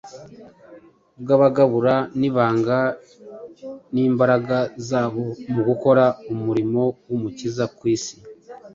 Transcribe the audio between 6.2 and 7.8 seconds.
umurimo w’Umukiza